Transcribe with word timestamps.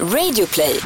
Radioplay. 0.00 0.80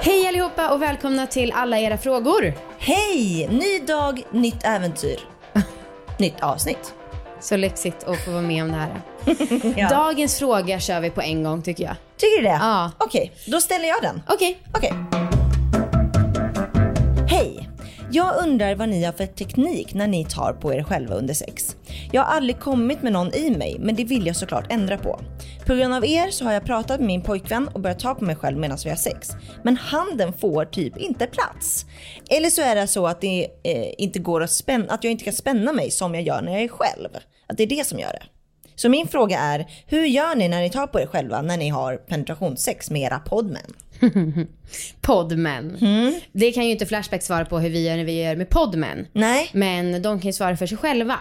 Hej 0.00 0.28
allihopa 0.28 0.68
och 0.70 0.82
välkomna 0.82 1.26
till 1.26 1.52
alla 1.52 1.78
era 1.78 1.98
frågor. 1.98 2.54
Hej! 2.78 3.48
Ny 3.48 3.86
dag, 3.86 4.22
nytt 4.30 4.64
äventyr. 4.64 5.20
nytt 6.18 6.40
avsnitt. 6.40 6.94
Så 7.40 7.56
lyxigt 7.56 8.04
att 8.04 8.24
få 8.24 8.30
vara 8.30 8.42
med 8.42 8.62
om 8.62 8.68
det 8.72 8.76
här. 8.78 9.00
Ja. 9.80 9.88
Dagens 9.88 10.38
fråga 10.38 10.80
kör 10.80 11.00
vi 11.00 11.10
på 11.10 11.20
en 11.22 11.42
gång 11.42 11.62
tycker 11.62 11.84
jag. 11.84 11.96
Tycker 12.16 12.36
du 12.36 12.42
det? 12.42 12.58
Ja. 12.60 12.90
Okej, 12.98 13.32
då 13.46 13.60
ställer 13.60 13.88
jag 13.88 14.02
den. 14.02 14.22
Okej. 14.28 14.58
Okej. 14.74 14.92
Hej! 17.30 17.68
Jag 18.14 18.36
undrar 18.42 18.74
vad 18.74 18.88
ni 18.88 19.04
har 19.04 19.12
för 19.12 19.26
teknik 19.26 19.94
när 19.94 20.06
ni 20.06 20.24
tar 20.24 20.52
på 20.52 20.74
er 20.74 20.82
själva 20.82 21.14
under 21.14 21.34
sex. 21.34 21.76
Jag 22.12 22.22
har 22.22 22.36
aldrig 22.36 22.60
kommit 22.60 23.02
med 23.02 23.12
någon 23.12 23.34
i 23.34 23.50
mig, 23.50 23.76
men 23.80 23.94
det 23.94 24.04
vill 24.04 24.26
jag 24.26 24.36
såklart 24.36 24.72
ändra 24.72 24.98
på. 24.98 25.20
På 25.66 25.74
grund 25.74 25.94
av 25.94 26.04
er 26.04 26.30
så 26.30 26.44
har 26.44 26.52
jag 26.52 26.64
pratat 26.64 27.00
med 27.00 27.06
min 27.06 27.22
pojkvän 27.22 27.68
och 27.68 27.80
börjat 27.80 27.98
ta 27.98 28.14
på 28.14 28.24
mig 28.24 28.36
själv 28.36 28.58
medan 28.58 28.78
vi 28.84 28.90
har 28.90 28.96
sex. 28.96 29.30
Men 29.62 29.76
handen 29.76 30.32
får 30.32 30.64
typ 30.64 30.96
inte 30.96 31.26
plats. 31.26 31.86
Eller 32.30 32.50
så 32.50 32.62
är 32.62 32.74
det 32.74 32.86
så 32.86 33.06
att, 33.06 33.20
det, 33.20 33.46
eh, 33.62 33.94
inte 33.98 34.18
går 34.18 34.42
att, 34.42 34.50
spänna, 34.50 34.94
att 34.94 35.04
jag 35.04 35.10
inte 35.10 35.24
kan 35.24 35.32
spänna 35.32 35.72
mig 35.72 35.90
som 35.90 36.14
jag 36.14 36.22
gör 36.22 36.42
när 36.42 36.52
jag 36.52 36.62
är 36.62 36.68
själv. 36.68 37.08
Att 37.46 37.56
det 37.56 37.62
är 37.62 37.66
det 37.66 37.86
som 37.86 37.98
gör 37.98 38.12
det. 38.12 38.22
Så 38.74 38.88
min 38.88 39.08
fråga 39.08 39.38
är, 39.38 39.66
hur 39.86 40.04
gör 40.06 40.34
ni 40.34 40.48
när 40.48 40.60
ni 40.60 40.70
tar 40.70 40.86
på 40.86 41.00
er 41.00 41.06
själva 41.06 41.42
när 41.42 41.56
ni 41.56 41.68
har 41.68 41.96
penetrationssex 41.96 42.90
med 42.90 43.02
era 43.02 43.18
podmän? 43.18 43.74
Podmen. 45.00 45.76
Mm. 45.80 46.14
Det 46.32 46.52
kan 46.52 46.64
ju 46.64 46.70
inte 46.70 46.86
Flashback 46.86 47.22
svara 47.22 47.44
på 47.44 47.58
hur 47.58 47.70
vi 47.70 47.86
gör 47.86 47.96
när 47.96 48.04
vi 48.04 48.22
gör 48.22 48.36
med 48.36 48.48
podmen. 48.48 49.06
Nej. 49.12 49.50
Men 49.52 50.02
de 50.02 50.20
kan 50.20 50.28
ju 50.28 50.32
svara 50.32 50.56
för 50.56 50.66
sig 50.66 50.78
själva. 50.78 51.18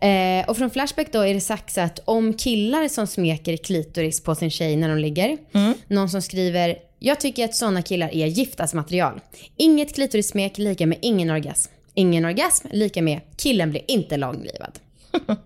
Eh, 0.00 0.48
och 0.48 0.56
från 0.56 0.70
Flashback 0.70 1.12
då 1.12 1.20
är 1.20 1.34
det 1.34 1.40
sagt 1.40 1.78
att 1.78 2.00
om 2.04 2.34
killar 2.34 2.88
som 2.88 3.06
smeker 3.06 3.56
klitoris 3.56 4.22
på 4.22 4.34
sin 4.34 4.50
tjej 4.50 4.76
när 4.76 4.88
de 4.88 4.98
ligger. 4.98 5.38
Mm. 5.52 5.74
Någon 5.88 6.08
som 6.08 6.22
skriver 6.22 6.76
“Jag 6.98 7.20
tycker 7.20 7.44
att 7.44 7.54
sådana 7.54 7.82
killar 7.82 8.14
är 8.14 8.26
giftasmaterial. 8.26 9.20
Inget 9.56 9.94
klitorissmek 9.94 10.58
lika 10.58 10.86
med 10.86 10.98
ingen 11.02 11.30
orgasm. 11.30 11.72
Ingen 11.94 12.24
orgasm 12.24 12.68
lika 12.70 13.02
med 13.02 13.20
killen 13.36 13.70
blir 13.70 13.82
inte 13.88 14.16
långlivad.” 14.16 14.78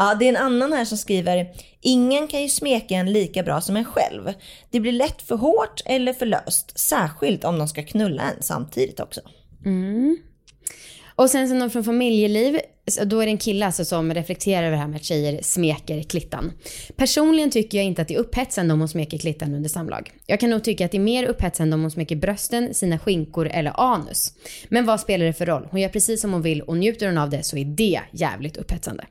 Ja, 0.00 0.14
det 0.14 0.24
är 0.24 0.28
en 0.28 0.36
annan 0.36 0.72
här 0.72 0.84
som 0.84 0.98
skriver, 0.98 1.46
ingen 1.80 2.28
kan 2.28 2.42
ju 2.42 2.48
smeka 2.48 2.94
en 2.94 3.12
lika 3.12 3.42
bra 3.42 3.60
som 3.60 3.76
en 3.76 3.84
själv. 3.84 4.32
Det 4.70 4.80
blir 4.80 4.92
lätt 4.92 5.22
för 5.22 5.36
hårt 5.36 5.82
eller 5.84 6.12
för 6.12 6.26
löst, 6.26 6.78
särskilt 6.78 7.44
om 7.44 7.58
de 7.58 7.68
ska 7.68 7.82
knulla 7.82 8.22
en 8.22 8.42
samtidigt 8.42 9.00
också. 9.00 9.20
Och 11.18 11.30
sen 11.30 11.48
så 11.48 11.54
någon 11.54 11.70
från 11.70 11.84
familjeliv, 11.84 12.60
då 13.04 13.20
är 13.20 13.26
det 13.26 13.32
en 13.32 13.38
kille 13.38 13.66
alltså 13.66 13.84
som 13.84 14.14
reflekterar 14.14 14.62
över 14.62 14.70
det 14.70 14.76
här 14.76 14.88
med 14.88 14.96
att 14.96 15.04
tjejer 15.04 15.42
smeker 15.42 16.02
klittan. 16.02 16.52
Personligen 16.96 17.50
tycker 17.50 17.78
jag 17.78 17.84
inte 17.84 18.02
att 18.02 18.08
det 18.08 18.14
är 18.14 18.18
upphetsande 18.18 18.74
om 18.74 18.80
hon 18.80 18.88
smeker 18.88 19.18
klittan 19.18 19.54
under 19.54 19.68
samlag. 19.68 20.12
Jag 20.26 20.40
kan 20.40 20.50
nog 20.50 20.64
tycka 20.64 20.84
att 20.84 20.90
det 20.90 20.96
är 20.96 21.00
mer 21.00 21.24
upphetsande 21.24 21.74
om 21.74 21.80
hon 21.80 21.90
smeker 21.90 22.16
brösten, 22.16 22.74
sina 22.74 22.98
skinkor 22.98 23.48
eller 23.48 23.80
anus. 23.80 24.32
Men 24.68 24.86
vad 24.86 25.00
spelar 25.00 25.26
det 25.26 25.32
för 25.32 25.46
roll? 25.46 25.68
Hon 25.70 25.80
gör 25.80 25.88
precis 25.88 26.20
som 26.20 26.32
hon 26.32 26.42
vill 26.42 26.62
och 26.62 26.76
njuter 26.76 27.06
hon 27.06 27.18
av 27.18 27.30
det 27.30 27.42
så 27.42 27.56
är 27.56 27.64
det 27.64 28.00
jävligt 28.12 28.56
upphetsande. 28.56 29.04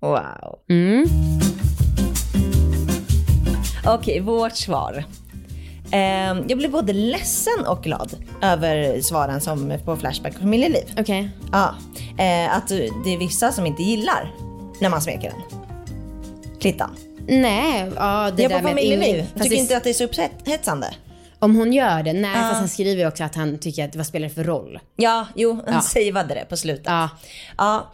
Wow. 0.00 0.58
Mm. 0.68 1.06
Okej, 3.88 4.20
vårt 4.20 4.56
svar. 4.56 5.04
Ehm, 5.90 6.44
jag 6.48 6.58
blev 6.58 6.70
både 6.70 6.92
ledsen 6.92 7.66
och 7.66 7.82
glad 7.82 8.10
över 8.42 9.00
svaren 9.00 9.40
som 9.40 9.72
på 9.84 9.96
Flashback 9.96 10.34
och 10.34 10.40
familjeliv. 10.40 10.84
Okej. 10.98 11.30
Ja, 11.52 11.74
eh, 12.18 12.56
att 12.56 12.68
det 13.04 13.14
är 13.14 13.18
vissa 13.18 13.52
som 13.52 13.66
inte 13.66 13.82
gillar 13.82 14.32
när 14.80 14.88
man 14.88 15.02
smeker 15.02 15.30
den. 15.30 15.60
Klittan. 16.60 16.96
Nej, 17.28 17.90
ja 17.96 18.30
det 18.36 18.42
Jag 18.42 18.50
där 18.50 18.58
på 18.58 18.62
med 18.64 18.70
familjeliv. 18.70 19.26
tycker 19.34 19.50
det- 19.50 19.56
inte 19.56 19.76
att 19.76 19.84
det 19.84 19.90
är 19.90 19.94
så 19.94 20.04
upphetsande. 20.04 20.94
Om 21.38 21.56
hon 21.56 21.72
gör 21.72 22.02
det, 22.02 22.12
nej 22.12 22.30
Ja. 22.34 22.42
fast 22.42 22.54
han 22.54 22.68
skriver 22.68 23.02
ju 23.02 23.08
också 23.08 23.24
att 23.24 23.34
han 23.34 23.58
tycker 23.58 23.84
att 23.88 23.96
vad 23.96 24.06
spelar 24.06 24.28
det 24.28 24.34
för 24.34 24.44
roll? 24.44 24.78
Ja, 24.96 25.26
jo, 25.34 25.60
han 25.66 25.74
Ja. 25.74 25.80
savade 25.80 26.34
det 26.34 26.44
på 26.48 26.56
slutet. 26.56 26.86
Ja. 26.86 27.08
Ja, 27.58 27.92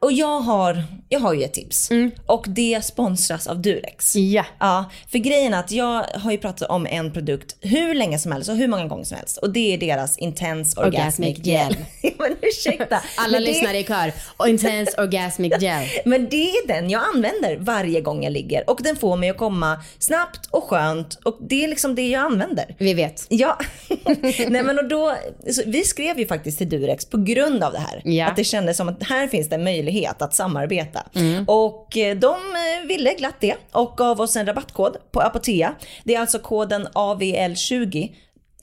och 0.00 0.12
jag 0.12 0.40
har, 0.40 0.84
jag 1.08 1.20
har 1.20 1.34
ju 1.34 1.42
ett 1.42 1.54
tips. 1.54 1.90
Mm. 1.90 2.10
Och 2.26 2.44
det 2.48 2.84
sponsras 2.84 3.46
av 3.46 3.62
Durex. 3.62 4.16
Ja. 4.16 4.44
Ja, 4.58 4.90
för 5.10 5.18
grejen 5.18 5.54
är 5.54 5.58
att 5.58 5.72
jag 5.72 6.04
har 6.14 6.32
ju 6.32 6.38
pratat 6.38 6.70
om 6.70 6.86
en 6.86 7.12
produkt 7.12 7.56
hur 7.60 7.94
länge 7.94 8.18
som 8.18 8.32
helst 8.32 8.50
och 8.50 8.56
hur 8.56 8.68
många 8.68 8.86
gånger 8.86 9.04
som 9.04 9.16
helst. 9.16 9.36
Och 9.36 9.50
det 9.50 9.74
är 9.74 9.78
deras 9.78 10.18
Intense 10.18 10.80
Orgasmic, 10.80 11.38
Orgasmic 11.38 11.46
Gel. 11.46 11.76
Gel. 12.02 12.12
men 12.18 12.36
ursäkta. 12.42 13.02
Alla 13.16 13.32
men 13.32 13.42
lyssnar 13.42 13.72
det, 13.72 13.78
i 13.78 13.84
kör. 13.84 14.12
Intense 14.48 15.02
Orgasmic 15.02 15.52
Gel. 15.60 15.88
Men 16.04 16.28
det 16.28 16.50
är 16.50 16.66
den 16.66 16.90
jag 16.90 17.02
använder 17.14 17.56
varje 17.56 18.00
gång 18.00 18.24
jag 18.24 18.32
ligger. 18.32 18.70
Och 18.70 18.80
den 18.82 18.96
får 18.96 19.16
mig 19.16 19.30
att 19.30 19.36
komma 19.36 19.82
snabbt 19.98 20.48
och 20.50 20.64
skönt. 20.64 21.18
Och 21.24 21.38
det 21.40 21.64
är 21.64 21.68
liksom 21.68 21.94
det 21.94 22.08
jag 22.08 22.24
använder. 22.24 22.74
Vi 22.78 22.94
vet. 22.94 23.26
Ja, 23.28 23.58
nej 24.48 24.62
men 24.62 24.78
och 24.78 24.88
då, 24.88 25.16
vi 25.66 25.84
skrev 25.84 26.18
ju 26.18 26.26
faktiskt 26.26 26.58
till 26.58 26.68
Durex 26.68 27.04
på 27.04 27.16
grund 27.16 27.64
av 27.64 27.72
det 27.72 27.78
här. 27.78 28.02
Ja. 28.04 28.26
Att 28.26 28.36
det 28.36 28.44
kändes 28.44 28.76
som 28.76 28.88
att 28.88 29.02
här 29.02 29.28
finns 29.28 29.48
det 29.48 29.58
möjlighet 29.64 30.22
att 30.22 30.34
samarbeta. 30.34 31.02
Mm. 31.14 31.44
Och 31.48 31.96
eh, 31.96 32.16
de 32.16 32.34
eh, 32.34 32.86
ville 32.88 33.14
glatt 33.14 33.36
det 33.40 33.56
och 33.72 33.96
gav 33.96 34.20
oss 34.20 34.36
en 34.36 34.46
rabattkod 34.46 34.96
på 35.10 35.20
Apotea. 35.20 35.74
Det 36.04 36.14
är 36.14 36.20
alltså 36.20 36.38
koden 36.38 36.88
AVL20 36.94 38.10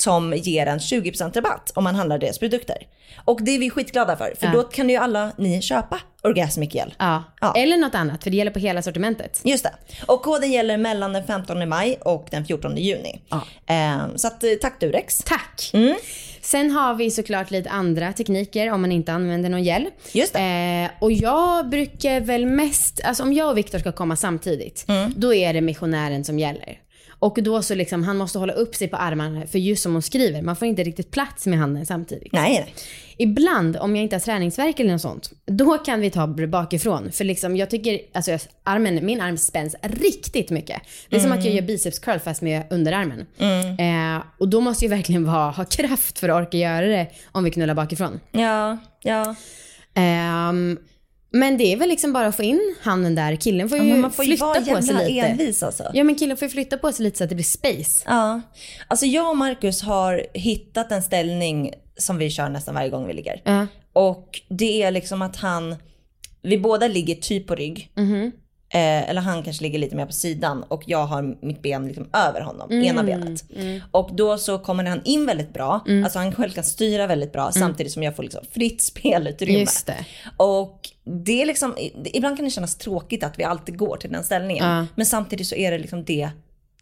som 0.02 0.34
ger 0.34 0.66
en 0.66 0.80
20% 0.80 1.34
rabatt 1.36 1.72
om 1.76 1.84
man 1.84 1.96
handlar 1.96 2.18
deras 2.18 2.40
produkter. 2.40 2.78
Och 3.26 3.40
det 3.44 3.52
är 3.56 3.60
vi 3.60 3.70
skitglada 3.70 4.18
för, 4.18 4.34
för 4.40 4.46
Ja. 4.46 4.52
då 4.54 4.64
kan 4.64 4.90
ju 4.90 4.96
alla 4.96 5.32
ni 5.38 5.62
köpa 5.62 6.00
Orgasmic 6.24 6.74
Gel. 6.76 6.94
Ja. 7.00 7.24
Ja. 7.42 7.54
Eller 7.58 7.78
något 7.78 7.96
annat, 7.96 8.24
för 8.24 8.30
det 8.32 8.38
gäller 8.38 8.52
på 8.52 8.60
hela 8.60 8.82
sortimentet. 8.82 9.42
Just 9.44 9.64
det. 9.64 9.74
Och 10.06 10.22
koden 10.22 10.52
gäller 10.52 10.78
mellan 10.78 11.14
den 11.14 11.24
15 11.24 11.70
maj 11.70 11.98
och 12.02 12.28
den 12.32 12.46
14 12.46 12.78
juni. 12.78 13.22
Ja. 13.30 13.42
Eh, 13.68 13.98
så 14.16 14.28
att, 14.28 14.44
eh, 14.44 14.50
tack 14.62 14.80
Durex. 14.80 15.18
Tack! 15.18 15.70
Mm. 15.74 15.96
Sen 16.42 16.72
har 16.72 16.94
vi 16.96 17.12
såklart 17.12 17.52
lite 17.52 17.70
andra 17.70 18.14
tekniker 18.14 18.72
om 18.72 18.82
man 18.82 18.92
inte 18.92 19.12
använder 19.14 19.50
någon 19.50 19.64
gel. 19.64 19.86
Just 20.12 20.34
det. 20.34 20.40
Eh, 20.40 21.04
och 21.04 21.12
jag 21.12 21.70
brukar 21.70 22.20
väl 22.22 22.46
mest, 22.46 23.02
alltså 23.04 23.24
om 23.24 23.34
jag 23.34 23.50
och 23.50 23.58
Viktor 23.58 23.80
ska 23.80 23.92
komma 23.92 24.16
samtidigt, 24.16 24.86
Mm. 24.88 25.14
då 25.16 25.34
är 25.34 25.54
det 25.54 25.62
missionären 25.62 26.24
som 26.24 26.40
gäller. 26.40 26.78
Och 27.20 27.44
då 27.44 27.62
så 27.62 27.76
liksom, 27.76 28.04
han 28.04 28.18
måste 28.18 28.40
hålla 28.40 28.54
upp 28.54 28.76
sig 28.76 28.88
på 28.88 28.98
armarna, 28.98 29.48
för 29.48 29.60
just 29.60 29.84
som 29.84 29.94
hon 29.94 30.02
skriver, 30.02 30.42
man 30.42 30.56
får 30.56 30.68
inte 30.68 30.84
riktigt 30.84 31.12
plats 31.12 31.46
med 31.46 31.60
handen 31.60 31.86
samtidigt. 31.86 32.34
Nej. 32.34 32.74
Ibland, 33.18 33.78
om 33.78 33.96
jag 33.96 34.04
inte 34.04 34.16
har 34.16 34.22
träningsvärk 34.22 34.80
eller 34.80 34.92
något 34.92 35.02
sånt, 35.02 35.32
då 35.46 35.78
kan 35.78 36.02
vi 36.02 36.10
ta 36.10 36.28
bakifrån. 36.28 37.12
För 37.12 37.24
liksom, 37.24 37.58
jag 37.58 37.70
tycker, 37.70 38.00
alltså 38.14 38.38
armen, 38.64 39.06
min 39.06 39.22
arm 39.22 39.38
spänns 39.38 39.76
riktigt 39.82 40.50
mycket. 40.50 40.82
Det 41.10 41.16
är 41.16 41.20
som 41.20 41.32
att 41.32 41.46
jag 41.46 41.54
gör 41.54 41.62
biceps 41.62 42.00
curl 42.00 42.20
fast 42.20 42.42
med 42.42 42.64
underarmen. 42.70 43.26
Eh, 43.80 44.24
och 44.38 44.48
då 44.48 44.62
måste 44.62 44.86
jag 44.86 44.90
verkligen 44.90 45.26
vara, 45.26 45.52
ha 45.52 45.66
kraft 45.66 46.20
för 46.20 46.30
att 46.30 46.44
orka 46.44 46.58
göra 46.58 46.86
det 46.86 47.08
om 47.32 47.44
vi 47.44 47.52
knullar 47.52 47.74
bakifrån. 47.74 48.20
Ja, 48.32 48.78
ja. 49.04 49.36
Ehm, 49.94 50.78
men 51.32 51.58
det 51.58 51.74
är 51.74 51.78
väl 51.78 51.90
liksom 51.90 52.14
bara 52.14 52.28
att 52.28 52.36
få 52.36 52.44
in 52.44 52.76
handen 52.82 53.16
där. 53.16 53.36
Killen 53.36 53.70
får 53.70 53.78
ja 53.78 53.84
ju 53.84 53.92
men 53.92 54.02
man 54.02 54.12
får 54.12 54.26
ju 54.26 54.30
flytta 54.32 54.46
vara 54.46 54.62
på 54.76 54.82
sig 54.82 54.96
lite. 54.96 55.28
envis 55.28 55.64
alltså. 55.64 55.92
Ja 55.94 56.04
men 56.04 56.16
killen 56.16 56.38
får 56.38 56.46
ju 56.46 56.50
flytta 56.52 56.78
på 56.78 56.92
sig 56.92 57.04
lite 57.04 57.18
så 57.18 57.24
att 57.24 57.30
det 57.30 57.36
blir 57.36 57.46
space. 57.46 58.04
Ja. 58.06 58.42
Alltså 58.88 59.06
jag 59.06 59.30
och 59.30 59.38
Marcus 59.38 59.82
har 59.82 60.26
hittat 60.34 60.92
en 60.92 61.04
ställning 61.04 61.72
som 61.98 62.18
vi 62.18 62.30
kör 62.30 62.50
nästan 62.50 62.76
varje 62.76 62.90
gång 62.90 63.08
vi 63.08 63.14
ligger. 63.14 63.42
Ja. 63.46 63.68
Och 63.94 64.42
det 64.50 64.84
är 64.84 64.92
liksom 64.92 65.22
att 65.22 65.36
han, 65.36 65.76
vi 66.42 66.58
båda 66.58 66.88
ligger 66.88 67.16
typ 67.16 67.48
på 67.48 67.56
rygg. 67.56 67.92
Mhm. 67.96 68.32
Eh, 68.74 69.10
eller 69.10 69.22
han 69.22 69.44
kanske 69.44 69.64
ligger 69.64 69.80
lite 69.80 69.96
mer 69.96 70.06
på 70.06 70.12
sidan 70.12 70.64
och 70.68 70.84
jag 70.86 71.06
har 71.06 71.46
mitt 71.46 71.62
ben 71.62 71.88
liksom 71.88 72.10
över 72.14 72.42
honom, 72.42 72.72
Mm, 72.72 72.86
ena 72.86 73.04
benet. 73.04 73.44
Och 73.92 74.10
då 74.16 74.38
så 74.38 74.60
kommer 74.60 74.84
han 74.84 75.02
in 75.06 75.26
väldigt 75.26 75.54
bra, 75.54 75.86
alltså 76.04 76.20
han 76.20 76.36
själv 76.36 76.50
kan 76.50 76.64
styra 76.64 77.08
väldigt 77.08 77.32
bra 77.34 77.52
samtidigt 77.52 77.94
som 77.94 78.04
jag 78.04 78.16
får 78.16 78.24
liksom 78.24 78.42
fritt 78.52 78.82
spelutrymme. 78.82 79.52
Mm. 79.54 79.62
Just 79.62 79.86
det. 79.88 80.06
Och 80.38 80.79
det 81.26 81.42
är 81.42 81.46
liksom, 81.46 81.76
ibland 82.14 82.38
kan 82.38 82.46
det 82.46 82.52
kännas 82.52 82.76
tråkigt 82.76 83.24
att 83.24 83.40
vi 83.40 83.44
alltid 83.44 83.78
går 83.78 83.98
till 83.98 84.12
den 84.12 84.24
ställningen. 84.24 84.66
Ja. 84.68 84.86
Men 84.96 85.06
samtidigt 85.06 85.48
så 85.48 85.56
är 85.56 85.72
det 85.72 85.78
liksom 85.78 86.04
det, 86.04 86.30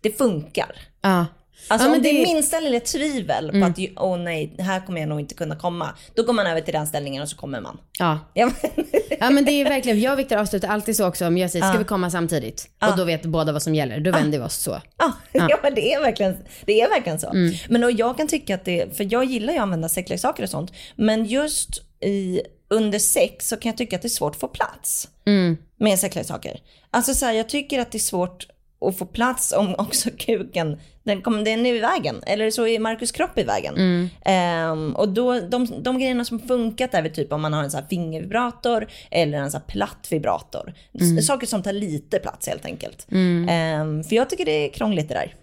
det 0.01 0.18
funkar. 0.18 0.75
Ja. 1.01 1.25
Alltså 1.68 1.88
Ja, 1.88 1.95
om 1.95 2.01
det 2.01 2.09
är 2.09 2.12
Mm. 2.19 2.33
minsta 2.33 2.59
lilla 2.59 2.79
tvivel 2.79 3.51
på 3.51 3.65
att, 3.65 3.77
åh 3.95 4.18
nej, 4.18 4.56
här 4.59 4.85
kommer 4.85 5.00
jag 5.00 5.09
nog 5.09 5.19
inte 5.19 5.33
kunna 5.35 5.56
komma. 5.56 5.89
Då 6.15 6.24
går 6.24 6.33
man 6.33 6.47
över 6.47 6.62
till 6.62 6.74
den 6.74 6.88
ställningen 6.88 7.21
och 7.24 7.29
så 7.29 7.38
kommer 7.38 7.62
man. 7.62 7.77
Ja. 8.00 8.19
Ja, 8.33 8.45
men, 8.62 8.85
Ja 9.19 9.29
men 9.29 9.45
det 9.45 9.51
är 9.51 9.69
verkligen, 9.69 10.00
jag 10.00 10.13
och 10.13 10.19
Viktor 10.19 10.38
avslutar 10.38 10.68
alltid 10.68 10.95
så 10.95 11.07
också 11.07 11.27
om 11.27 11.38
jag 11.38 11.51
säger 11.51 11.69
ska 11.69 11.77
vi 11.77 11.83
komma 11.85 12.09
samtidigt? 12.12 12.69
Och 12.91 12.97
då 12.97 13.03
vet 13.03 13.25
båda 13.25 13.51
vad 13.51 13.62
som 13.63 13.75
gäller, 13.75 14.00
då 14.00 14.12
vänder 14.12 14.39
vi 14.39 14.45
oss 14.45 14.56
så. 14.56 14.81
ja, 14.97 15.13
ja. 15.31 15.59
men 15.63 15.75
det 15.75 15.94
är 15.94 16.01
verkligen, 16.01 16.38
det 16.65 16.81
är 16.81 16.89
verkligen 16.89 17.19
så. 17.19 17.30
Mm. 17.30 17.53
Men 17.69 17.83
och 17.83 17.91
jag 17.91 18.18
kan 18.18 18.27
tycka 18.27 18.56
att 18.56 18.65
det, 18.65 18.97
för 18.97 19.07
jag 19.12 19.25
gillar 19.25 19.53
ju 19.53 19.59
att 19.59 19.63
använda 19.63 19.89
sexleksaker 19.89 20.44
och 20.44 20.50
sånt. 20.50 20.71
Men 20.95 21.25
just 21.25 21.69
i, 22.03 22.41
under 22.69 23.00
sex 23.00 23.48
så 23.48 23.58
kan 23.58 23.69
jag 23.69 23.78
tycka 23.78 23.96
att 23.96 24.02
det 24.02 24.08
är 24.08 24.10
svårt 24.10 24.36
att 24.36 24.40
få 24.42 24.48
plats 24.48 25.10
Mm. 25.25 25.58
med 25.80 26.00
sexleksaker. 26.00 26.60
Alltså 26.92 27.14
så 27.14 27.25
här, 27.25 27.34
jag 27.34 27.50
tycker 27.50 27.80
att 27.80 27.92
det 27.92 27.98
är 27.98 28.00
svårt 28.00 28.48
att 28.81 28.98
få 28.98 29.06
plats 29.06 29.54
om 29.54 29.75
också 29.78 30.10
kuken, 30.18 30.80
den, 31.04 31.22
kom, 31.22 31.44
den 31.44 31.66
är 31.66 31.74
i 31.75 31.80
vägen. 31.80 32.16
Eller 32.28 32.52
så 32.52 32.68
är 32.68 32.80
Markus 32.80 33.12
kropp 33.12 33.38
i 33.38 33.44
vägen. 33.44 34.10
Ehm, 34.25 34.96
och 34.96 35.10
då, 35.10 35.40
de, 35.40 35.84
de 35.84 36.00
grejerna 36.00 36.25
som 36.25 36.40
funkat 36.40 36.94
är 36.94 37.02
väl 37.02 37.12
typ 37.14 37.34
om 37.34 37.42
man 37.42 37.54
har 37.54 37.64
en 37.64 37.72
här 37.74 37.86
fingervibrator 37.90 38.88
eller 39.12 39.38
en 39.38 39.52
här 39.54 39.60
platt 39.60 40.08
vibrator. 40.12 40.74
S- 40.94 41.28
Saker 41.28 41.48
som 41.48 41.64
tar 41.64 41.74
lite 41.74 42.19
plats 42.19 42.48
helt 42.48 42.66
enkelt. 42.66 43.08
Ehm, 43.50 44.04
för 44.04 44.16
jag 44.16 44.30
tycker 44.30 44.46
det 44.46 44.52
är 44.66 44.69
krångligt 44.74 45.08
det 45.08 45.14
där. 45.14 45.36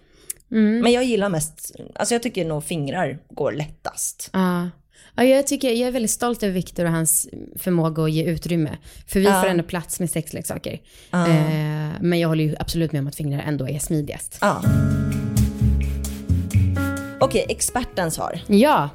Men 0.47 0.91
jag 0.91 1.03
gillar 1.03 1.29
mest, 1.29 1.75
alltså 1.95 2.15
jag 2.15 2.23
tycker 2.23 2.45
nog 2.45 2.63
fingrar 2.63 3.19
går 3.29 3.51
lättast. 3.51 4.29
Ja. 4.33 4.69
Ja, 5.17 5.23
jag, 5.23 5.47
tycker, 5.47 5.69
jag 5.71 5.87
är 5.87 5.91
väldigt 5.91 6.11
stolt 6.11 6.43
över 6.43 6.53
Viktor 6.53 6.85
och 6.85 6.91
hans 6.91 7.27
förmåga 7.55 8.03
att 8.03 8.11
ge 8.11 8.23
utrymme. 8.23 8.77
För 9.07 9.19
vi 9.19 9.25
får 9.25 9.45
ändå 9.45 9.63
plats 9.63 9.99
med 9.99 10.09
sexleksaker. 10.09 10.73
Eh, 11.13 11.91
men 12.01 12.19
jag 12.19 12.29
håller 12.29 12.43
ju 12.43 12.55
absolut 12.59 12.91
med 12.91 12.99
om 12.99 13.07
att 13.07 13.15
fingrar 13.15 13.43
ändå 13.47 13.69
är 13.69 13.79
smidigast. 13.79 14.37
Ja. 14.41 14.61
Okej, 17.19 17.45
expertens 17.49 18.13
svar. 18.15 18.39
Ja, 18.47 18.89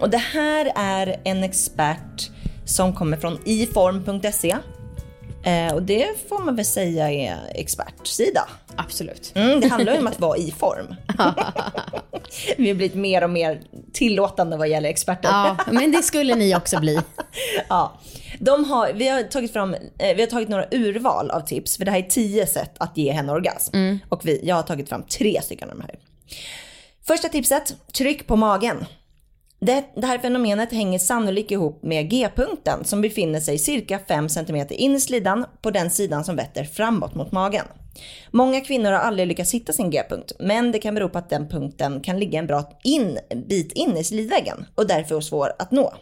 Och 0.00 0.10
det 0.10 0.18
här 0.18 0.72
är 0.76 1.20
en 1.24 1.44
expert 1.44 2.30
som 2.64 2.94
kommer 2.94 3.16
från 3.16 3.38
iform.se. 3.44 4.56
Eh, 5.42 5.74
och 5.74 5.82
det 5.82 6.06
får 6.28 6.44
man 6.44 6.56
väl 6.56 6.64
säga 6.64 7.10
är 7.12 7.38
expertsida. 7.54 8.48
absolut. 8.76 9.32
Mm, 9.34 9.60
det 9.60 9.68
handlar 9.68 9.92
ju 9.92 9.98
om 9.98 10.06
att 10.06 10.20
vara 10.20 10.36
i 10.38 10.50
form. 10.50 10.86
Vi 12.58 12.68
har 12.68 12.74
blivit 12.74 12.94
mer 12.94 13.24
och 13.24 13.30
mer 13.30 13.60
tillåtande 13.98 14.56
vad 14.56 14.68
gäller 14.68 14.88
experter. 14.88 15.28
Ja, 15.28 15.56
men 15.66 15.92
det 15.92 16.02
skulle 16.02 16.34
ni 16.34 16.56
också 16.56 16.80
bli. 16.80 17.00
Ja. 17.68 18.00
De 18.38 18.64
har, 18.64 18.92
vi, 18.92 19.08
har 19.08 19.22
tagit 19.22 19.52
fram, 19.52 19.74
eh, 19.74 20.16
vi 20.16 20.20
har 20.20 20.26
tagit 20.26 20.48
några 20.48 20.66
urval 20.70 21.30
av 21.30 21.40
tips, 21.40 21.76
för 21.76 21.84
det 21.84 21.90
här 21.90 21.98
är 21.98 22.02
tio 22.02 22.46
sätt 22.46 22.72
att 22.78 22.96
ge 22.96 23.12
henne 23.12 23.32
orgasm. 23.32 23.76
Och 24.08 24.26
vi, 24.26 24.40
jag 24.44 24.54
har 24.54 24.62
tagit 24.62 24.88
fram 24.88 25.02
tre 25.02 25.42
stycken 25.42 25.70
av 25.70 25.76
de 25.76 25.82
här. 25.82 25.94
Första 27.06 27.28
tipset, 27.28 27.74
tryck 27.92 28.26
på 28.26 28.36
magen. 28.36 28.84
Det, 29.60 29.84
det 29.96 30.06
här 30.06 30.18
fenomenet 30.18 30.72
hänger 30.72 30.98
sannolikt 30.98 31.50
ihop 31.50 31.82
med 31.82 32.10
G-punkten 32.10 32.84
som 32.84 33.00
befinner 33.00 33.40
sig 33.40 33.58
cirka 33.58 33.98
5 34.08 34.28
cm 34.28 34.66
in 34.70 34.94
i 34.94 35.00
slidan 35.00 35.44
på 35.62 35.70
den 35.70 35.90
sidan 35.90 36.24
som 36.24 36.36
vetter 36.36 36.64
framåt 36.64 37.14
mot 37.14 37.32
magen. 37.32 37.64
Många 38.30 38.60
kvinnor 38.60 38.92
har 38.92 38.98
aldrig 38.98 39.28
lyckats 39.28 39.54
hitta 39.54 39.72
sin 39.72 39.90
G-punkt, 39.90 40.32
men 40.38 40.72
det 40.72 40.78
kan 40.78 40.94
bero 40.94 41.08
på 41.08 41.18
att 41.18 41.30
den 41.30 41.48
punkten 41.48 42.00
kan 42.00 42.18
ligga 42.18 42.38
en 42.38 42.46
bra 42.46 42.70
in, 42.84 43.18
bit 43.48 43.72
in 43.72 43.96
i 43.96 44.04
slidväggen 44.04 44.66
och 44.74 44.86
därför 44.86 45.16
är 45.16 45.20
svår 45.20 45.52
att 45.58 45.70
nå. 45.70 45.94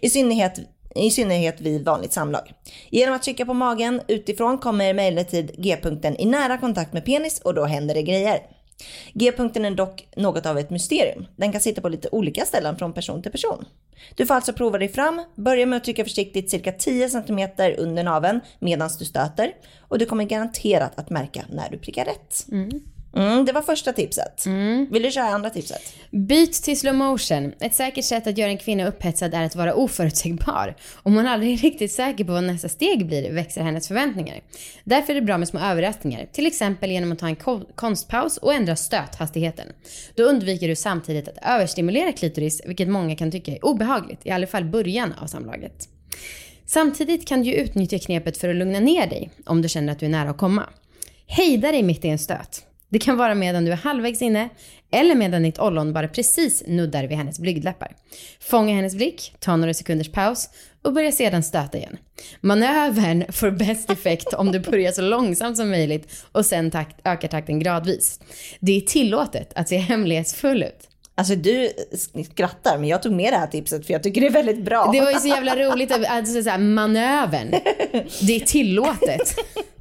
I 0.00 0.10
synnerhet 0.10 0.60
i 0.94 1.10
synnerhet 1.10 1.60
vid 1.60 1.84
vanligt 1.84 2.12
samlag. 2.12 2.52
Genom 2.90 3.14
att 3.14 3.22
trycka 3.22 3.46
på 3.46 3.54
magen 3.54 4.00
utifrån 4.08 4.58
kommer 4.58 4.90
emellertid 4.90 5.50
G-punkten 5.58 6.16
i 6.20 6.24
nära 6.24 6.58
kontakt 6.58 6.92
med 6.92 7.04
penis 7.04 7.40
och 7.40 7.54
då 7.54 7.64
händer 7.64 7.94
det 7.94 8.02
grejer. 8.02 8.38
G-punkten 9.12 9.64
är 9.64 9.70
dock 9.70 10.08
något 10.16 10.46
av 10.46 10.58
ett 10.58 10.70
mysterium. 10.70 11.26
Den 11.36 11.52
kan 11.52 11.60
sitta 11.60 11.80
på 11.80 11.88
lite 11.88 12.08
olika 12.12 12.44
ställen 12.44 12.76
från 12.76 12.92
person 12.92 13.22
till 13.22 13.32
person. 13.32 13.64
Du 14.14 14.26
får 14.26 14.34
alltså 14.34 14.52
prova 14.52 14.78
dig 14.78 14.88
fram, 14.88 15.24
börja 15.34 15.66
med 15.66 15.76
att 15.76 15.84
trycka 15.84 16.04
försiktigt 16.04 16.50
cirka 16.50 16.72
10 16.72 17.10
cm 17.10 17.48
under 17.78 18.04
naveln 18.04 18.40
medan 18.58 18.90
du 18.98 19.04
stöter 19.04 19.52
och 19.80 19.98
du 19.98 20.06
kommer 20.06 20.24
garanterat 20.24 20.98
att 20.98 21.10
märka 21.10 21.44
när 21.50 21.70
du 21.70 21.78
prickar 21.78 22.04
rätt. 22.04 22.46
Mm, 22.52 22.80
det 23.46 23.52
var 23.52 23.62
första 23.62 23.92
tipset. 23.92 24.46
Vill 24.90 25.02
du 25.02 25.10
köra 25.10 25.24
andra 25.24 25.50
tipset? 25.50 25.94
Byt 26.10 26.52
till 26.52 26.78
slow 26.78 26.94
motion. 26.94 27.52
Ett 27.60 27.74
säkert 27.74 28.04
sätt 28.04 28.26
att 28.26 28.38
göra 28.38 28.50
en 28.50 28.58
kvinna 28.58 28.86
upphetsad 28.86 29.34
är 29.34 29.44
att 29.44 29.56
vara 29.56 29.74
oförutsägbar. 29.74 30.76
Om 31.02 31.14
hon 31.16 31.26
aldrig 31.26 31.52
är 31.52 31.56
riktigt 31.56 31.92
säker 31.92 32.24
på 32.24 32.32
vad 32.32 32.44
nästa 32.44 32.68
steg 32.68 33.06
blir 33.06 33.32
växer 33.32 33.62
hennes 33.62 33.88
förväntningar. 33.88 34.40
Därför 34.84 35.12
är 35.12 35.14
det 35.14 35.26
bra 35.26 35.38
med 35.38 35.48
små 35.48 35.60
överraskningar. 35.60 36.26
Till 36.32 36.46
exempel 36.46 36.90
genom 36.90 37.12
att 37.12 37.18
ta 37.18 37.26
en 37.26 37.36
ko- 37.36 37.66
konstpaus 37.74 38.36
och 38.36 38.54
ändra 38.54 38.76
stöthastigheten. 38.76 39.66
Då 40.14 40.22
undviker 40.22 40.68
du 40.68 40.76
samtidigt 40.76 41.28
att 41.28 41.38
överstimulera 41.42 42.12
klitoris, 42.12 42.62
vilket 42.66 42.88
många 42.88 43.16
kan 43.16 43.30
tycka 43.30 43.52
är 43.52 43.64
obehagligt. 43.64 44.20
I 44.26 44.30
alla 44.30 44.46
fall 44.46 44.64
början 44.64 45.14
av 45.22 45.26
samlaget. 45.26 45.88
Samtidigt 46.66 47.28
kan 47.28 47.42
du 47.42 47.52
utnyttja 47.52 47.98
knepet 47.98 48.36
för 48.38 48.48
att 48.48 48.56
lugna 48.56 48.80
ner 48.80 49.06
dig 49.06 49.30
om 49.46 49.62
du 49.62 49.68
känner 49.68 49.92
att 49.92 49.98
du 49.98 50.06
är 50.06 50.10
nära 50.10 50.30
att 50.30 50.38
komma. 50.38 50.62
Hejda 51.26 51.72
dig 51.72 51.82
mitt 51.82 52.04
i 52.04 52.08
en 52.08 52.18
stöt. 52.18 52.62
Det 52.88 52.98
kan 52.98 53.16
vara 53.16 53.34
medan 53.34 53.64
du 53.64 53.72
är 53.72 53.76
halvvägs 53.76 54.22
inne 54.22 54.48
eller 54.92 55.14
medan 55.14 55.42
ditt 55.42 55.58
ollon 55.58 55.92
bara 55.92 56.08
precis 56.08 56.62
nuddar 56.66 57.04
vid 57.04 57.18
hennes 57.18 57.38
blygdläppar. 57.38 57.96
Fånga 58.40 58.74
hennes 58.74 58.94
blick, 58.94 59.34
ta 59.38 59.56
några 59.56 59.74
sekunders 59.74 60.12
paus 60.12 60.50
och 60.82 60.92
börja 60.92 61.12
sedan 61.12 61.42
stöta 61.42 61.78
igen. 61.78 61.96
Manövern 62.40 63.32
får 63.32 63.50
bäst 63.50 63.90
effekt 63.90 64.34
om 64.34 64.52
du 64.52 64.60
börjar 64.60 64.92
så 64.92 65.02
långsamt 65.02 65.56
som 65.56 65.70
möjligt 65.70 66.24
och 66.32 66.46
sen 66.46 66.70
takt, 66.70 66.96
ökar 67.04 67.28
takten 67.28 67.58
gradvis. 67.58 68.20
Det 68.60 68.76
är 68.76 68.80
tillåtet 68.80 69.52
att 69.54 69.68
se 69.68 69.76
hemlighetsfull 69.76 70.62
ut. 70.62 70.88
Alltså 71.14 71.34
du 71.34 71.70
skrattar 72.32 72.78
men 72.78 72.88
jag 72.88 73.02
tog 73.02 73.12
med 73.12 73.32
det 73.32 73.36
här 73.36 73.46
tipset 73.46 73.86
för 73.86 73.92
jag 73.92 74.02
tycker 74.02 74.20
det 74.20 74.26
är 74.26 74.32
väldigt 74.32 74.64
bra. 74.64 74.90
Det 74.92 75.00
var 75.00 75.10
ju 75.10 75.18
så 75.18 75.28
jävla 75.28 75.56
roligt 75.56 75.92
att 75.92 76.06
alltså, 76.06 76.42
så 76.42 76.50
här, 76.50 76.58
manövern. 76.58 77.50
Det 78.20 78.36
är 78.36 78.46
tillåtet. 78.46 79.34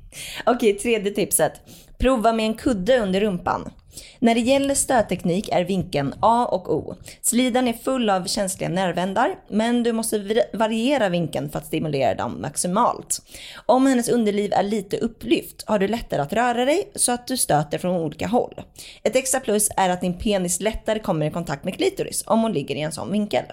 Okej, 0.45 0.73
tredje 0.73 1.11
tipset. 1.11 1.53
Prova 1.97 2.33
med 2.33 2.45
en 2.45 2.53
kudde 2.53 2.99
under 2.99 3.21
rumpan. 3.21 3.71
När 4.19 4.35
det 4.35 4.41
gäller 4.41 4.75
stötteknik 4.75 5.49
är 5.49 5.63
vinkeln 5.63 6.13
A 6.19 6.45
och 6.51 6.75
O. 6.75 6.95
Slidan 7.21 7.67
är 7.67 7.73
full 7.73 8.09
av 8.09 8.25
känsliga 8.25 8.69
nervändar, 8.69 9.35
men 9.49 9.83
du 9.83 9.93
måste 9.93 10.45
variera 10.53 11.09
vinkeln 11.09 11.49
för 11.49 11.59
att 11.59 11.65
stimulera 11.65 12.15
dem 12.15 12.41
maximalt. 12.41 13.21
Om 13.65 13.85
hennes 13.85 14.09
underliv 14.09 14.53
är 14.53 14.63
lite 14.63 14.97
upplyft 14.97 15.63
har 15.67 15.79
du 15.79 15.87
lättare 15.87 16.21
att 16.21 16.33
röra 16.33 16.65
dig 16.65 16.91
så 16.95 17.11
att 17.11 17.27
du 17.27 17.37
stöter 17.37 17.77
från 17.77 17.95
olika 17.95 18.27
håll. 18.27 18.61
Ett 19.03 19.15
extra 19.15 19.39
plus 19.39 19.69
är 19.77 19.89
att 19.89 20.01
din 20.01 20.19
penis 20.19 20.59
lättare 20.59 20.99
kommer 20.99 21.25
i 21.25 21.31
kontakt 21.31 21.63
med 21.63 21.75
klitoris 21.75 22.23
om 22.27 22.41
hon 22.41 22.53
ligger 22.53 22.75
i 22.75 22.81
en 22.81 22.91
sån 22.91 23.11
vinkel. 23.11 23.43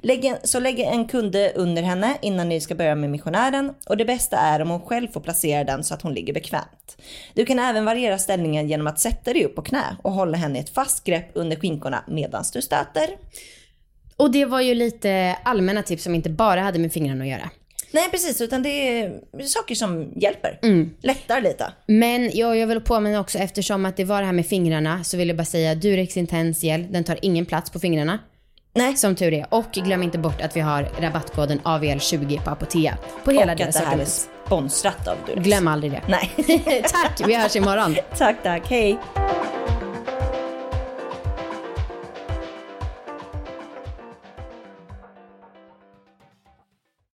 Lägg 0.00 0.24
en, 0.24 0.36
så 0.44 0.60
lägg 0.60 0.80
en 0.80 1.04
kunde 1.04 1.52
under 1.54 1.82
henne 1.82 2.18
innan 2.22 2.48
ni 2.48 2.60
ska 2.60 2.74
börja 2.74 2.94
med 2.94 3.10
missionären 3.10 3.74
och 3.86 3.96
det 3.96 4.04
bästa 4.04 4.36
är 4.36 4.62
om 4.62 4.70
hon 4.70 4.80
själv 4.80 5.08
får 5.08 5.20
placera 5.20 5.64
den 5.64 5.84
så 5.84 5.94
att 5.94 6.02
hon 6.02 6.14
ligger 6.14 6.32
bekvämt. 6.32 6.96
Du 7.34 7.46
kan 7.46 7.58
även 7.58 7.84
variera 7.84 8.18
ställningen 8.18 8.68
genom 8.68 8.86
att 8.86 9.00
sätta 9.00 9.32
dig 9.32 9.44
upp 9.44 9.54
på 9.54 9.62
knä 9.62 9.96
och 10.02 10.12
hålla 10.12 10.38
henne 10.38 10.58
i 10.58 10.62
ett 10.62 10.74
fast 10.74 11.04
grepp 11.04 11.30
under 11.34 11.56
skinkorna 11.56 12.04
medan 12.08 12.44
du 12.52 12.62
stöter. 12.62 13.08
Och 14.16 14.30
det 14.30 14.44
var 14.44 14.60
ju 14.60 14.74
lite 14.74 15.36
allmänna 15.44 15.82
tips 15.82 16.04
som 16.04 16.14
inte 16.14 16.30
bara 16.30 16.60
hade 16.60 16.78
med 16.78 16.92
fingrarna 16.92 17.24
att 17.24 17.30
göra. 17.30 17.50
Nej 17.90 18.10
precis, 18.10 18.40
utan 18.40 18.62
det 18.62 18.68
är 18.68 19.20
saker 19.46 19.74
som 19.74 20.12
hjälper. 20.16 20.58
Lättar 21.02 21.40
lite. 21.40 21.72
Men 21.86 22.30
jag, 22.34 22.56
jag 22.56 22.66
vill 22.66 22.80
påminna 22.80 23.20
också 23.20 23.38
eftersom 23.38 23.86
att 23.86 23.96
det 23.96 24.04
var 24.04 24.20
det 24.20 24.26
här 24.26 24.32
med 24.32 24.46
fingrarna 24.46 25.04
så 25.04 25.16
vill 25.16 25.28
jag 25.28 25.36
bara 25.36 25.44
säga 25.44 25.74
Durex 25.74 26.16
Intense 26.16 26.66
gel, 26.66 26.92
den 26.92 27.04
tar 27.04 27.18
ingen 27.22 27.46
plats 27.46 27.70
på 27.70 27.78
fingrarna. 27.78 28.18
Nej. 28.78 28.96
Som 28.96 29.14
tur 29.14 29.34
är. 29.34 29.46
Och 29.48 29.70
glöm 29.72 30.02
inte 30.02 30.18
bort 30.18 30.40
att 30.40 30.56
vi 30.56 30.60
har 30.60 30.88
rabattkoden 31.00 31.60
AVL20 31.60 32.44
på 32.44 32.50
Apotea. 32.50 32.98
På 33.24 33.30
hela 33.30 33.52
och 33.52 33.60
att 33.60 33.72
det 33.72 33.78
här 33.78 33.98
är 33.98 34.04
sponsrat 34.04 35.08
av 35.08 35.16
Durex. 35.26 35.46
Glöm 35.46 35.68
aldrig 35.68 35.92
det. 35.92 36.02
Nej. 36.08 36.30
Tack, 36.92 37.28
vi 37.28 37.34
hörs 37.34 37.56
imorgon. 37.56 37.96
tack, 38.18 38.36
tack. 38.42 38.70
Hej. 38.70 38.98